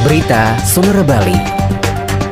Berita 0.00 0.56
Sonora 0.64 1.04
Bali. 1.04 1.36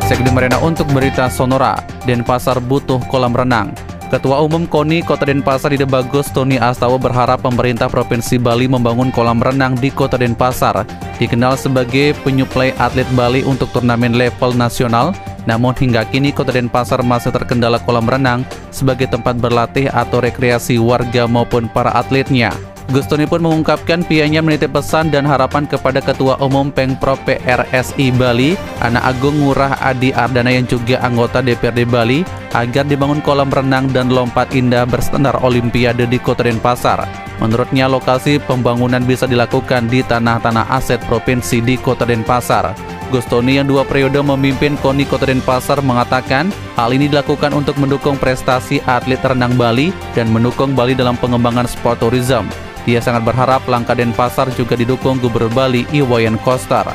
Sekdi 0.08 0.32
Marina 0.32 0.56
untuk 0.64 0.88
berita 0.88 1.28
Sonora, 1.28 1.76
Denpasar 2.08 2.64
butuh 2.64 2.96
kolam 3.12 3.36
renang. 3.36 3.76
Ketua 4.08 4.40
Umum 4.40 4.64
KONI 4.64 5.04
Kota 5.04 5.28
Denpasar 5.28 5.76
Ide 5.76 5.84
Bagus 5.84 6.32
Tony 6.32 6.56
Astawa 6.56 6.96
berharap 6.96 7.44
pemerintah 7.44 7.92
Provinsi 7.92 8.40
Bali 8.40 8.64
membangun 8.72 9.12
kolam 9.12 9.44
renang 9.44 9.76
di 9.76 9.92
Kota 9.92 10.16
Denpasar. 10.16 10.88
Dikenal 11.20 11.60
sebagai 11.60 12.16
penyuplai 12.24 12.72
atlet 12.80 13.04
Bali 13.12 13.44
untuk 13.44 13.68
turnamen 13.76 14.16
level 14.16 14.56
nasional, 14.56 15.12
namun 15.44 15.76
hingga 15.76 16.08
kini 16.08 16.32
Kota 16.32 16.56
Denpasar 16.56 17.04
masih 17.04 17.36
terkendala 17.36 17.76
kolam 17.84 18.08
renang 18.08 18.48
sebagai 18.72 19.12
tempat 19.12 19.36
berlatih 19.36 19.92
atau 19.92 20.24
rekreasi 20.24 20.80
warga 20.80 21.28
maupun 21.28 21.68
para 21.68 21.92
atletnya. 21.92 22.56
Gustoni 22.88 23.28
pun 23.28 23.44
mengungkapkan 23.44 24.00
pihaknya 24.00 24.40
menitip 24.40 24.72
pesan 24.72 25.12
dan 25.12 25.28
harapan 25.28 25.68
kepada 25.68 26.00
Ketua 26.00 26.40
Umum 26.40 26.72
Pengprov 26.72 27.20
PRSI 27.28 28.08
Bali, 28.16 28.56
Anak 28.80 29.12
Agung 29.12 29.44
Ngurah 29.44 29.76
Adi 29.84 30.08
Ardana 30.16 30.48
yang 30.48 30.64
juga 30.64 30.96
anggota 31.04 31.44
DPRD 31.44 31.84
Bali, 31.84 32.24
agar 32.56 32.88
dibangun 32.88 33.20
kolam 33.20 33.52
renang 33.52 33.92
dan 33.92 34.08
lompat 34.08 34.56
indah 34.56 34.88
berstandar 34.88 35.36
Olimpiade 35.44 36.08
di 36.08 36.16
Kota 36.16 36.48
Denpasar. 36.48 37.04
Menurutnya 37.44 37.92
lokasi 37.92 38.40
pembangunan 38.40 39.04
bisa 39.04 39.28
dilakukan 39.28 39.84
di 39.92 40.00
tanah-tanah 40.00 40.72
aset 40.72 41.04
provinsi 41.12 41.60
di 41.60 41.76
Kota 41.76 42.08
Denpasar. 42.08 42.72
Gustoni 43.12 43.60
yang 43.60 43.68
dua 43.68 43.84
periode 43.84 44.16
memimpin 44.24 44.80
KONI 44.80 45.04
Kota 45.04 45.28
Denpasar 45.28 45.84
mengatakan 45.84 46.48
hal 46.80 46.96
ini 46.96 47.12
dilakukan 47.12 47.52
untuk 47.52 47.76
mendukung 47.76 48.16
prestasi 48.16 48.80
atlet 48.88 49.20
renang 49.20 49.60
Bali 49.60 49.92
dan 50.16 50.32
mendukung 50.32 50.72
Bali 50.72 50.96
dalam 50.96 51.20
pengembangan 51.20 51.68
sport 51.68 52.00
tourism. 52.00 52.48
Ia 52.86 53.02
sangat 53.02 53.26
berharap 53.26 53.66
langkah 53.66 53.96
Denpasar 53.96 54.52
juga 54.54 54.78
didukung 54.78 55.18
Gubernur 55.18 55.50
Bali 55.50 55.88
Iwayan 55.90 56.38
Koster. 56.44 56.86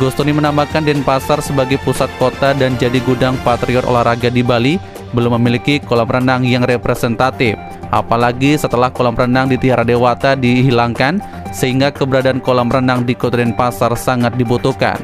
Gustoni 0.00 0.34
menambahkan 0.34 0.82
Denpasar 0.82 1.44
sebagai 1.44 1.78
pusat 1.84 2.08
kota 2.18 2.56
dan 2.56 2.74
jadi 2.80 2.98
gudang 3.04 3.38
patriot 3.46 3.86
olahraga 3.86 4.32
di 4.32 4.42
Bali 4.42 4.80
belum 5.12 5.36
memiliki 5.38 5.78
kolam 5.78 6.08
renang 6.08 6.42
yang 6.42 6.64
representatif. 6.64 7.54
Apalagi 7.92 8.56
setelah 8.56 8.88
kolam 8.88 9.12
renang 9.12 9.52
di 9.52 9.60
Tiara 9.60 9.84
Dewata 9.84 10.32
dihilangkan, 10.32 11.20
sehingga 11.52 11.92
keberadaan 11.92 12.40
kolam 12.40 12.72
renang 12.72 13.04
di 13.04 13.12
Kota 13.12 13.36
Denpasar 13.36 13.92
sangat 13.92 14.32
dibutuhkan. 14.40 14.96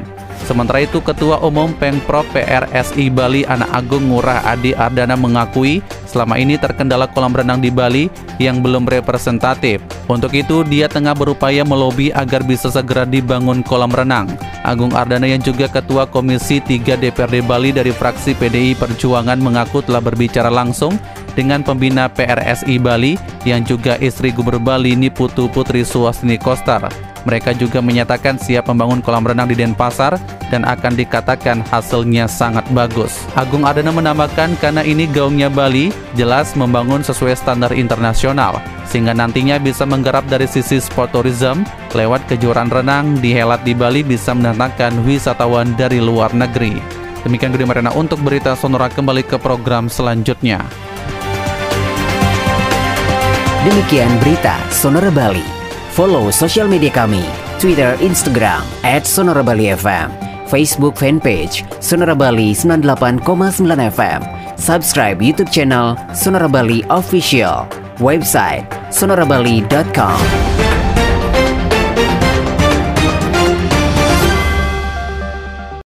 Sementara 0.47 0.83
itu, 0.83 0.99
Ketua 1.03 1.41
Umum 1.43 1.75
Pengprov 1.75 2.25
PRSI 2.31 3.11
Bali 3.11 3.43
Anak 3.45 3.69
Agung 3.73 4.07
Ngurah 4.07 4.43
Adi 4.47 4.71
Ardana 4.73 5.17
mengakui 5.19 5.83
selama 6.09 6.39
ini 6.41 6.57
terkendala 6.57 7.05
kolam 7.05 7.35
renang 7.35 7.61
di 7.61 7.69
Bali 7.69 8.09
yang 8.41 8.63
belum 8.65 8.89
representatif. 8.89 9.83
Untuk 10.09 10.33
itu, 10.33 10.65
dia 10.65 10.89
tengah 10.89 11.13
berupaya 11.13 11.61
melobi 11.61 12.09
agar 12.09 12.41
bisa 12.41 12.73
segera 12.73 13.05
dibangun 13.05 13.61
kolam 13.61 13.93
renang. 13.93 14.25
Agung 14.65 14.91
Ardana 14.97 15.29
yang 15.29 15.39
juga 15.39 15.69
Ketua 15.69 16.09
Komisi 16.09 16.57
3 16.59 16.97
DPRD 16.97 17.45
Bali 17.45 17.69
dari 17.69 17.93
fraksi 17.93 18.33
PDI 18.33 18.73
Perjuangan 18.73 19.37
mengaku 19.37 19.85
telah 19.85 20.01
berbicara 20.01 20.49
langsung 20.49 20.97
dengan 21.37 21.61
pembina 21.63 22.09
PRSI 22.09 22.75
Bali 22.81 23.15
yang 23.47 23.63
juga 23.63 23.95
istri 24.01 24.33
Gubernur 24.33 24.59
Bali 24.59 24.97
Niputu 24.97 25.47
Putri 25.47 25.85
Suwasni 25.85 26.35
Kostar. 26.35 26.89
Mereka 27.29 27.53
juga 27.61 27.77
menyatakan 27.77 28.41
siap 28.41 28.73
membangun 28.73 29.05
kolam 29.05 29.21
renang 29.21 29.45
di 29.45 29.53
Denpasar 29.53 30.17
dan 30.49 30.65
akan 30.65 30.97
dikatakan 30.97 31.61
hasilnya 31.61 32.25
sangat 32.25 32.65
bagus. 32.73 33.21
Agung 33.37 33.69
Ardana 33.69 33.93
menambahkan 33.93 34.57
karena 34.57 34.81
ini 34.81 35.05
gaungnya 35.05 35.45
Bali 35.45 35.93
jelas 36.17 36.57
membangun 36.57 37.05
sesuai 37.05 37.37
standar 37.37 37.69
internasional 37.77 38.57
sehingga 38.89 39.13
nantinya 39.13 39.61
bisa 39.61 39.85
menggarap 39.85 40.25
dari 40.25 40.49
sisi 40.49 40.81
sport 40.81 41.13
tourism 41.13 41.61
lewat 41.93 42.25
kejuaraan 42.25 42.73
renang 42.73 43.21
di 43.21 43.29
Helat 43.37 43.61
di 43.61 43.77
Bali 43.77 44.01
bisa 44.01 44.33
mendatangkan 44.33 45.05
wisatawan 45.05 45.77
dari 45.77 46.01
luar 46.01 46.33
negeri. 46.33 46.81
Demikian 47.21 47.53
Gede 47.53 47.69
Marina 47.69 47.93
untuk 47.93 48.17
berita 48.25 48.57
Sonora 48.57 48.89
kembali 48.89 49.21
ke 49.21 49.37
program 49.37 49.85
selanjutnya. 49.85 50.65
Demikian 53.69 54.09
berita 54.17 54.57
Sonora 54.73 55.13
Bali. 55.13 55.58
Follow 55.99 56.31
sosial 56.31 56.71
media 56.71 56.87
kami, 56.95 57.19
Twitter, 57.59 57.91
Instagram, 57.99 58.63
at 58.87 59.03
Sonora 59.03 59.43
Bali 59.43 59.67
FM, 59.75 60.07
Facebook 60.47 60.95
fanpage, 60.95 61.67
Sonora 61.83 62.15
Bali 62.15 62.55
98,9 62.55 63.19
FM, 63.91 64.23
subscribe 64.55 65.19
YouTube 65.19 65.51
channel 65.51 65.99
Sonora 66.15 66.47
Bali 66.47 66.87
Official, 66.87 67.67
website 67.99 68.63
sonorabali.com. 68.95 70.68